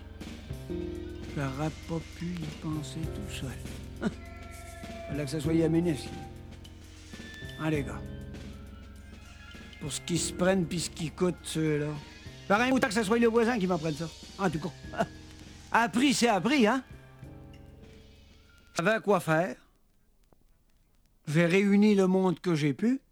[1.36, 4.10] J'aurais pas pu y penser tout seul.
[5.08, 5.52] Fallait que ça soit
[7.60, 8.00] un les gars?
[9.84, 11.92] Pour ce qui se prennent puis ce qui coûte, ceux-là.
[12.48, 14.08] Pareil, autant que ce soit le voisin qui m'apprenne ça.
[14.38, 15.04] En tout cas.
[15.72, 16.82] Appris, c'est appris, hein?
[18.74, 19.56] J'avais quoi faire.
[21.28, 23.02] J'ai réuni le monde que j'ai pu,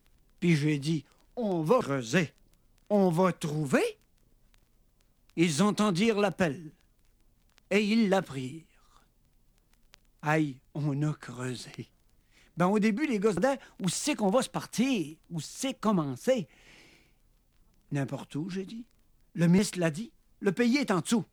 [0.40, 1.04] puis j'ai dit
[1.36, 2.32] on va creuser,
[2.88, 3.98] on va trouver.
[5.36, 6.72] Ils entendirent l'appel,
[7.70, 8.64] et ils l'apprirent.
[10.22, 11.90] Aïe, on a creusé.
[12.56, 16.48] Ben, au début, les gars se où c'est qu'on va se partir, où c'est commencer?
[17.92, 18.86] N'importe où, j'ai dit.
[19.34, 20.12] Le ministre l'a dit.
[20.40, 21.24] Le pays est en dessous.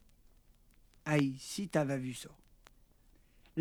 [1.06, 2.30] Aïe, si t'avais vu ça.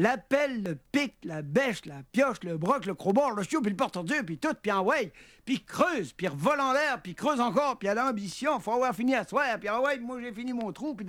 [0.01, 3.71] La pelle, le pic, la bêche, la pioche, le broc, le crowbar, le chiot, puis
[3.71, 5.13] le porte-dieu, puis tout, puis en way,
[5.45, 9.17] puis creuse, puis revole en l'air, puis creuse encore, puis à l'ambition, faut avoir fini
[9.17, 11.09] à soir, puis en way, moi j'ai fini mon trou, puis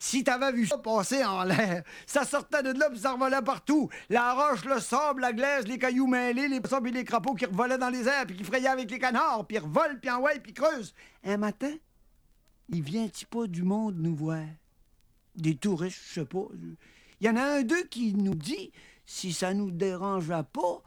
[0.00, 3.90] si t'avais vu ça passer en l'air, ça sortait de là, puis ça revolait partout.
[4.08, 7.44] La roche, le sable, la glaise, les cailloux mêlés, les poissons, puis les crapauds qui
[7.44, 10.40] revolaient dans les airs, puis qui frayaient avec les canards, puis revolent, puis en way,
[10.40, 10.94] puis creuse.
[11.22, 11.74] Un matin,
[12.70, 14.46] il vient-tu pas du monde nous voir?
[15.36, 16.46] Des touristes, je sais pas.
[17.22, 18.72] Il y en a un d'eux qui nous dit
[19.06, 20.82] si ça nous dérangeait pas,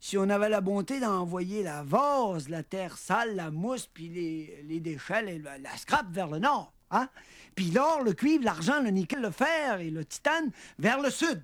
[0.00, 4.64] si on avait la bonté d'envoyer la vase, la terre sale, la mousse, puis les,
[4.66, 6.72] les déchets, et la, la scrap vers le nord.
[6.90, 7.10] Hein?
[7.54, 11.42] Puis l'or, le cuivre, l'argent, le nickel, le fer et le titane vers le sud.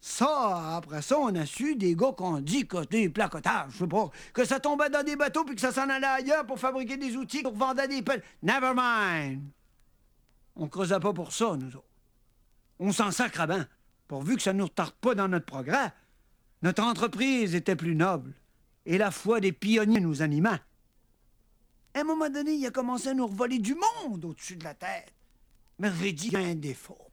[0.00, 0.76] ça.
[0.76, 3.84] Après ça, on a su des gars qu'on dit que des placotages, je
[4.32, 7.14] que ça tombait dans des bateaux puis que ça s'en allait ailleurs pour fabriquer des
[7.14, 8.22] outils pour vendre des pelles.
[8.42, 9.42] Never mind!
[10.56, 11.93] On creusait pas pour ça, nous autres.
[12.78, 13.68] On s'en sacre à ben,
[14.08, 15.92] pourvu que ça ne nous retarde pas dans notre progrès.
[16.62, 18.32] Notre entreprise était plus noble,
[18.86, 20.60] et la foi des pionniers nous animait.
[21.94, 24.74] À un moment donné, il a commencé à nous revoler du monde au-dessus de la
[24.74, 25.12] tête.
[25.78, 27.10] Mais Reddy a un défaut.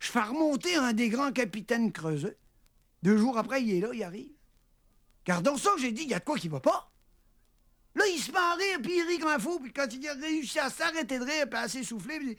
[0.00, 2.36] Je fais remonter un des grands capitaines creuseux.
[3.02, 4.32] Deux jours après, il est là, il arrive.
[5.24, 6.90] Gardons ça, j'ai dit, il y a de quoi qui va pas.
[7.94, 10.14] Là, il se met à puis il rit comme un fou, puis quand il a
[10.14, 12.36] réussi à s'arrêter de rire, puis à s'essouffler, puis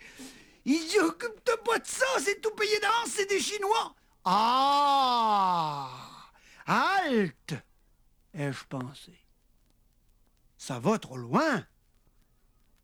[0.72, 3.96] il dit Occupe-toi de ça, c'est tout payé d'avance, c'est des Chinois.
[4.24, 5.90] Ah
[6.68, 7.56] Halte
[8.34, 9.18] ai-je pensé.
[10.58, 11.66] Ça va trop loin.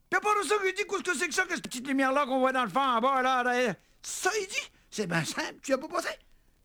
[0.09, 2.39] T'as pas de qu'il dit qu'est-ce que c'est que ça, que cette petite lumière-là qu'on
[2.39, 3.75] voit dans le fond en bas, là, là?
[4.01, 6.09] Ça, il dit C'est bien simple, tu as pas passé.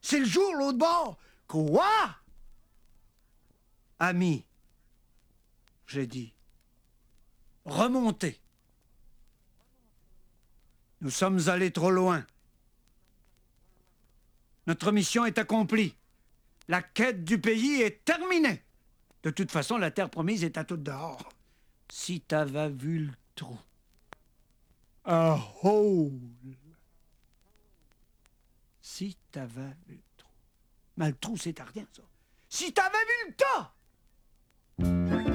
[0.00, 1.18] C'est le jour, l'autre bord.
[1.46, 2.16] Quoi?
[3.98, 4.46] Ami,
[5.86, 6.32] j'ai dit.
[7.66, 8.39] Remontez.
[11.01, 12.24] Nous sommes allés trop loin.
[14.66, 15.94] Notre mission est accomplie.
[16.68, 18.62] La quête du pays est terminée.
[19.22, 21.28] De toute façon, la terre promise est à toute dehors.
[21.90, 23.59] Si t'avais vu le trou.
[25.05, 26.12] A hole.
[28.80, 30.30] Si t'avais vu le trou.
[30.96, 32.03] Mais le trou, c'est à rien, ça.
[32.48, 35.30] Si t'avais vu le tas!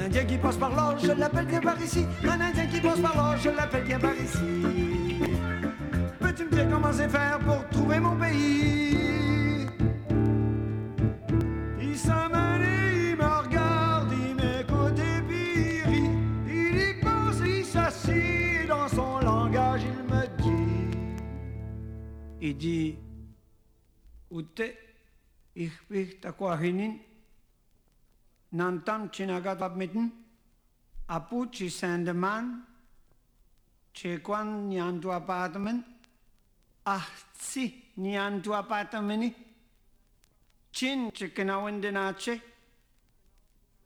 [0.00, 2.06] Un Indien qui passe par là, je l'appelle bien par ici.
[2.24, 4.38] Un Indien qui passe par là, je l'appelle bien par ici.
[6.18, 9.66] Peux-tu me dire comment c'est faire pour trouver mon pays?
[11.82, 12.62] Il s'amène
[13.10, 16.10] il me regarde, il m'écoute et puis il rit.
[16.46, 20.96] Il y pense, il s'assit dans son langage, il me dit.
[22.40, 22.98] Il dit.
[28.52, 30.10] Nantam chinagat mitten,
[31.08, 32.64] apu chi sandeman,
[33.94, 35.84] chekwan nyantu apartment,
[36.84, 37.06] ah
[37.38, 39.32] si nyantu apartmeni,
[40.72, 42.40] chin chikinawendinache,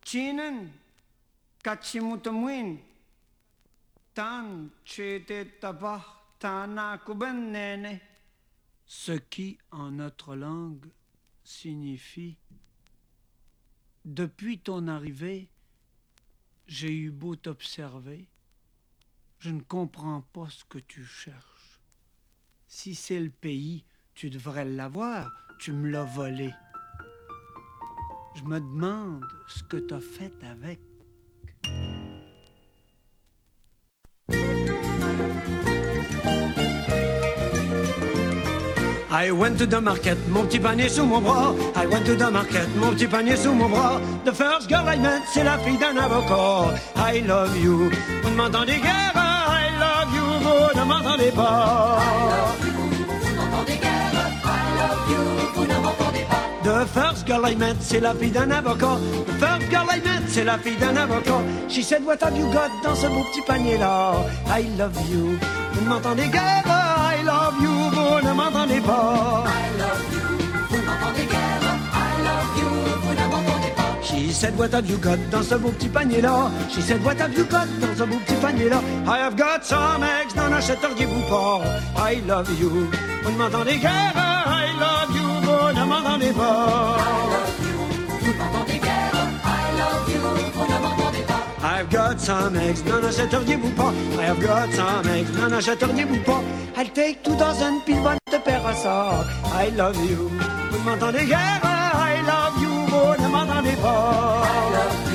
[0.01, 0.71] chinen
[1.63, 2.79] kachimutamuin,
[4.15, 6.03] tan chete tabah
[6.39, 8.01] tana kuben nene.
[8.87, 10.91] Ce qui, en notre langue,
[11.43, 12.37] signifie
[14.05, 15.49] depuis ton arrivée,
[16.67, 18.27] j'ai eu beau t'observer,
[19.39, 21.81] je ne comprends pas ce que tu cherches.
[22.67, 23.83] Si c'est le pays,
[24.13, 26.53] tu devrais l'avoir, tu me l'as volé.
[28.35, 30.79] Je me demande ce que t'as fait avec.
[39.17, 41.55] I went to the market, mon petit panier sous mon bras.
[41.73, 44.01] I went to the market, mon petit panier sous mon bras.
[44.25, 46.75] The first girl I met, c'est la fille d'un avocat.
[46.97, 47.89] I love you,
[48.23, 49.13] vous ne m'entendez guère.
[49.15, 51.97] I love you, vous ne m'entendez pas.
[56.63, 58.97] The first girl I met, c'est la fille d'un avocat.
[59.27, 61.41] The first girl I met, c'est la fille d'un avocat.
[61.69, 64.15] She said, what have you got dans ce beau petit panier-là?
[64.49, 65.37] I love you,
[65.71, 66.94] vous ne m'entendez guère.
[67.25, 69.43] I love you, vous ne m'entendez pas.
[74.03, 76.51] She said, what have you got dans ce beau petit panier-là?
[76.69, 78.79] She said, what have you got dans ce beau petit panier-là?
[79.07, 81.61] I have got some eggs, n'en achèteriez-vous pas?
[81.97, 82.87] I love you,
[83.23, 84.13] vous ne m'entendez guère?
[84.15, 86.97] I love you, vous ne m'entendez pas?
[91.77, 93.91] I've got some eggs, n'en achèteriez-vous pas?
[94.17, 96.41] I have got some eggs, n'en achèteriez-vous pas?
[96.77, 98.61] I'll take two dozen pile bonne de paire.
[98.63, 100.29] I love you,
[100.71, 101.61] vous ne m'entendez guère?
[101.63, 105.14] I love you, vous ne m'entendez pas?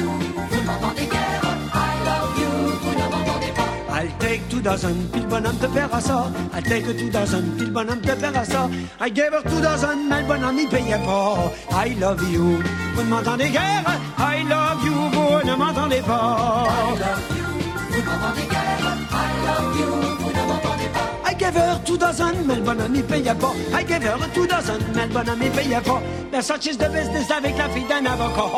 [4.61, 6.31] Two dozen, puis le bonhomme te paiera ça.
[6.55, 8.69] I take her two dozen, puis le bonhomme te paiera ça.
[9.01, 11.53] I gave her two dozen, mais le bonhomme il payait pas.
[11.73, 12.59] I love you,
[12.95, 13.85] vous ne m'entendez guère?
[14.19, 16.67] I love you, vous ne m'entendez pas.
[16.69, 17.47] I love you,
[17.91, 18.97] vous m'entendez guère?
[19.11, 21.31] I love you, vous ne m'entendez pas.
[21.31, 23.53] I gave her two dozen, mais le bonhomme il payait pas.
[23.73, 26.03] I gave her two dozen, mais le bonhomme il payait pas.
[26.33, 28.51] Mais such is the business avec la fille d'un avocat.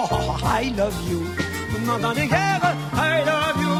[0.62, 1.22] I love you,
[1.70, 2.74] vous ne m'entendez guère?
[2.94, 3.71] I love you, ne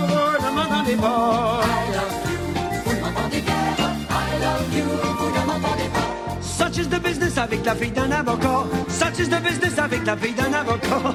[0.96, 1.60] m'entendez pas.
[1.64, 2.38] I love you,
[2.84, 3.76] vous ne m'entendez guère.
[4.10, 4.84] I love you,
[5.18, 6.42] vous ne m'entendez pas.
[6.42, 8.64] Such is the business avec la fille d'un avocat.
[8.88, 11.14] Such is the business avec la fille d'un avocat.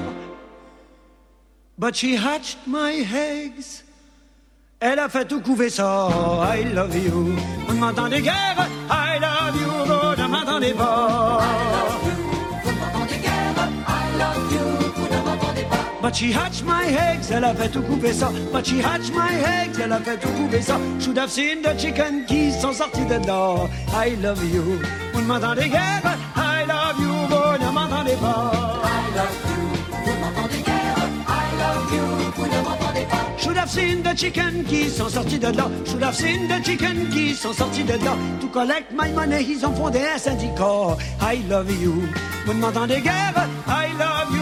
[1.78, 3.84] But she hatched my eggs.
[4.80, 6.08] Elle a fait tout couver ça.
[6.54, 7.34] I love you.
[7.66, 8.68] Vous ne m'entendez guère.
[8.90, 9.68] I love you.
[10.16, 11.38] Vous ne m'entendez pas.
[16.00, 17.30] But she hatched my eggs.
[17.32, 18.30] Elle a fait tout couper ça.
[18.52, 19.78] But she hatched my eggs.
[19.82, 20.78] Elle a fait tout couper ça.
[21.00, 23.68] Should have seen the chicken qui sont sortis de dedans.
[23.92, 24.78] I love you.
[25.12, 26.02] Vous ne m'entendez guère?
[26.36, 27.08] I love you.
[27.08, 28.52] Vous ne m'entendez pas.
[28.84, 29.58] I love you.
[30.04, 30.98] Vous ne m'entendez guère?
[31.28, 32.32] I love you.
[32.36, 33.42] Vous ne m'entendez pas.
[33.42, 35.68] Should have seen the chicken qui sont sortis de là.
[35.84, 38.16] Should have seen the chicken qui sont sortis de là.
[38.40, 40.96] To collect my money, ils ont fondé un syndicat.
[41.20, 42.04] I love you.
[42.46, 43.34] Vous ne m'entendez guère?
[43.66, 44.37] I love you.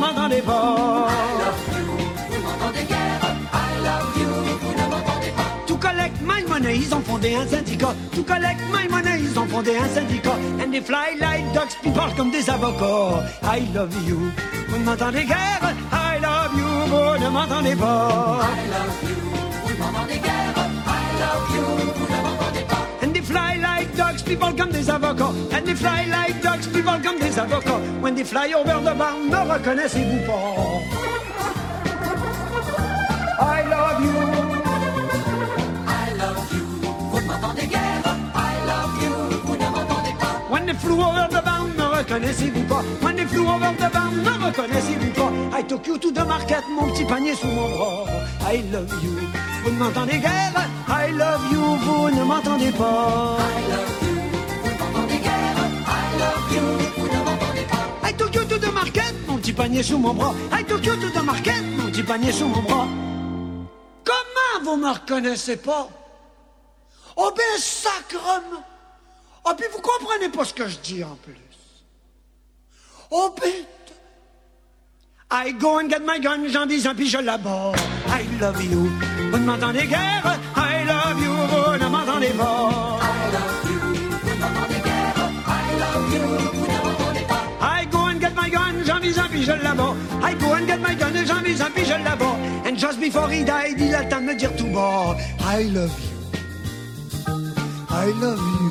[0.00, 1.08] Ne m'entendez pas.
[1.10, 1.92] I love you.
[2.30, 3.20] Vous m'entendez guère.
[3.52, 4.28] I love you.
[4.62, 5.50] Vous ne m'entendez pas.
[5.66, 7.94] To collect my money, ils ont fondé un syndicat.
[8.14, 10.36] To collect my money, ils ont fondé un syndicat.
[10.58, 13.26] And they fly like ducks, puis parlent comme des avocats.
[13.44, 14.18] I love you.
[14.70, 15.74] Vous ne m'entendez guère.
[15.92, 16.64] I love you.
[16.88, 18.40] Vous ne m'entendez pas.
[18.40, 19.16] I love you.
[19.66, 20.54] Vous ne m'entendez guère.
[20.56, 21.62] I love you.
[21.62, 22.29] Vous ne m'entendez pas.
[23.20, 25.34] They fly like ducks, people comme des avocats.
[25.52, 27.78] And they fly like ducks, people comme des avocats.
[28.00, 30.80] When they fly over the barn, ne reconnaissez-vous pas?
[33.38, 34.16] I love you.
[35.86, 36.64] I love you.
[37.10, 38.02] Vous ne m'entendez guère.
[38.34, 39.12] I love you.
[39.44, 40.40] Vous ne m'entendez pas.
[40.48, 42.82] When they flew over the barn, ne reconnaissez-vous pas?
[43.02, 45.58] When they flew over the barn, ne reconnaissez-vous pas?
[45.58, 48.06] I took you to the market, mon petit panier sous mon bras.
[48.50, 49.10] I love you.
[49.62, 50.69] Vous ne m'entendez guère.
[50.90, 51.76] I love you.
[51.76, 53.36] Vous ne m'entendez pas.
[53.38, 54.20] I love you.
[54.62, 55.56] Vous ne m'entendez guère.
[55.86, 56.62] I love you.
[56.96, 58.08] Vous ne m'entendez pas.
[58.08, 60.34] I took you to the market, mon petit panier sous mon bras.
[60.52, 62.88] I took you to the market, mon petit panier sous mon bras.
[64.04, 65.88] Comment vous me reconnaissez pas?
[67.16, 68.64] Oh ben sacrement!
[69.44, 71.36] Oh puis vous comprenez pas ce que je dis en plus.
[73.10, 73.66] Oh bête!
[75.32, 77.76] I go and get my gun, j'en dis un puis je l'aborde.
[78.08, 78.90] I love you.
[79.30, 80.38] Vous ne m'entendez guère?
[92.80, 95.14] Just before he died, il a le temps de me dire tout bas.
[95.40, 96.10] I love you.
[97.90, 98.70] I love you.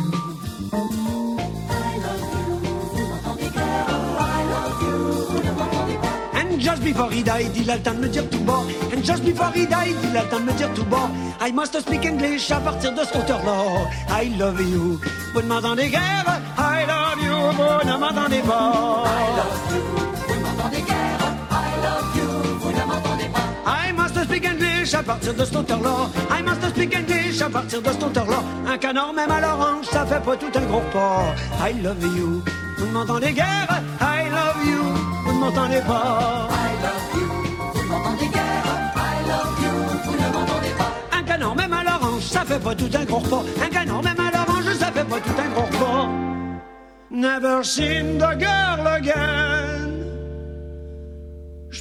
[6.34, 8.64] And just before he died, il a le temps de me dire tout bas.
[8.92, 11.10] And just before he died, il a le temps de me dire tout bas.
[11.40, 13.90] I must speak English à partir de ce hauteur-là.
[14.10, 15.00] I love you.
[15.36, 16.26] Vous ne m'entendez guère?
[16.58, 17.36] I love you.
[17.54, 19.04] Vous ne m'entendez pas.
[19.06, 19.99] I love you.
[24.30, 25.96] Speak English à partir de ce hauteur-là.
[26.30, 28.40] I must speak English à partir de ce hauteur-là.
[28.68, 31.24] Un canard même à l'orange, ça fait pas tout un gros pas.
[31.68, 32.44] I love you.
[32.78, 33.68] Vous ne m'entendez guère?
[34.00, 34.84] I love you.
[35.26, 36.48] Vous ne m'entendez pas.
[36.52, 37.28] I love you.
[37.74, 38.66] Vous ne m'entendez guère?
[38.96, 39.74] I love you.
[40.06, 41.18] Vous ne m'entendez pas.
[41.18, 43.44] Un canard même à l'orange, ça fait pas tout un gros pas.
[43.66, 46.08] Un canard même à l'orange, ça fait pas tout un gros pas.
[47.12, 49.79] Never seen the girl again.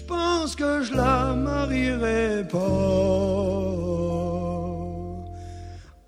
[0.08, 2.58] Pense que je la marierai pas.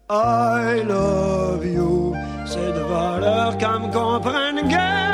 [0.09, 2.15] I love you,
[2.47, 5.10] c'est de valeur qu'à me comprenne guère.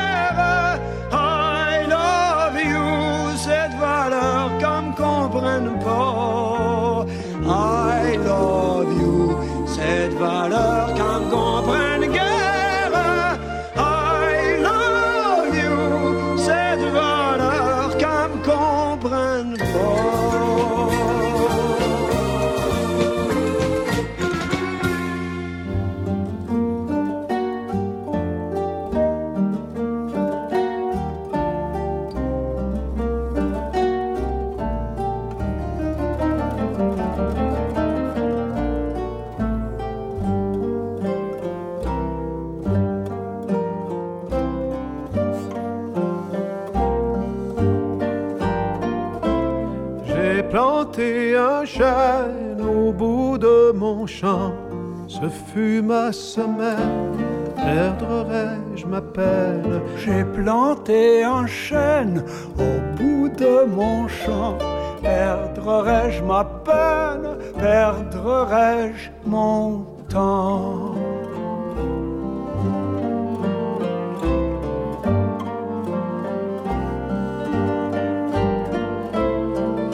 [56.13, 57.17] Semaine.
[57.57, 62.23] Perdrai-je ma peine J'ai planté un chêne
[62.59, 64.59] au bout de mon champ.
[65.03, 70.95] Perdrai-je ma peine Perdrai-je mon temps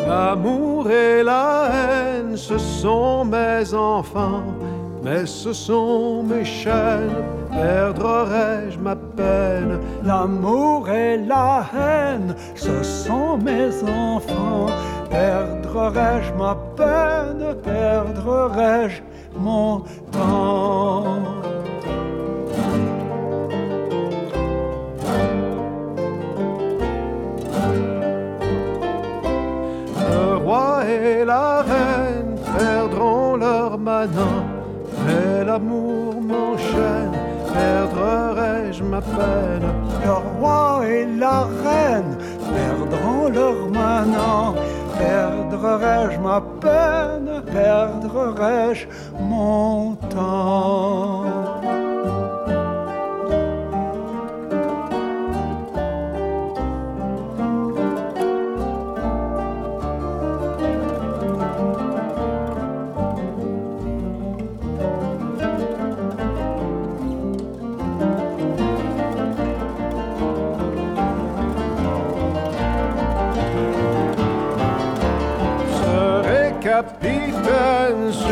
[0.07, 4.43] L'amour et la haine, ce sont mes enfants,
[5.03, 7.25] mais ce sont mes chaînes.
[7.51, 9.79] Perdrai-je ma peine?
[10.05, 14.67] L'amour et la haine, ce sont mes enfants.
[15.11, 17.57] Perdrai-je ma peine?
[17.63, 19.03] Perdrai-je
[19.37, 19.81] mon
[20.13, 21.23] temps?
[30.11, 34.45] Le roi et la reine perdront leur manin,
[35.07, 37.13] mais l'amour m'enchaîne.
[37.53, 39.69] Perdrai-je ma peine?
[40.05, 42.17] Le roi et la reine
[42.55, 44.55] perdront leur manant.
[44.99, 47.43] Perdrai-je ma peine?
[47.53, 48.87] Perdrai-je
[49.21, 51.42] mon temps?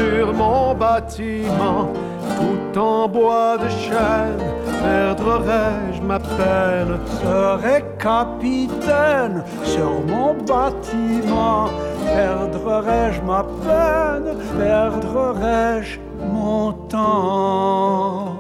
[0.01, 1.93] Sur mon bâtiment,
[2.39, 4.41] tout en bois de chêne.
[4.83, 6.99] Perdrai-je ma peine?
[7.23, 11.67] Serai capitaine sur mon bâtiment.
[12.07, 14.37] Perdrai-je ma peine?
[14.59, 15.99] Perdrai-je
[16.33, 18.37] mon temps?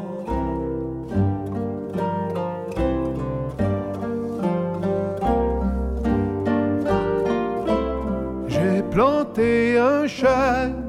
[8.48, 10.79] J'ai planté un chêne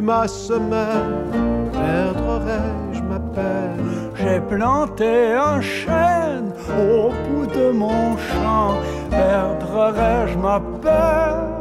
[0.00, 1.70] ma semaine.
[1.72, 4.12] Perdrai-je ma peine?
[4.16, 8.74] J'ai planté un chêne au bout de mon champ.
[9.10, 11.56] Perdrai-je ma peine?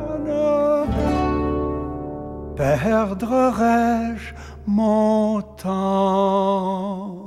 [2.56, 4.34] Perdrai-je
[4.66, 7.25] mon temps?